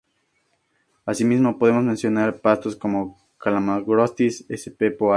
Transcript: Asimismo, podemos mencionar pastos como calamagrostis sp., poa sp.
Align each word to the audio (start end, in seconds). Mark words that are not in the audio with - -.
Asimismo, 1.05 1.59
podemos 1.59 1.83
mencionar 1.83 2.39
pastos 2.41 2.75
como 2.75 3.17
calamagrostis 3.37 4.43
sp., 4.49 4.89
poa 4.97 5.09
sp. 5.09 5.09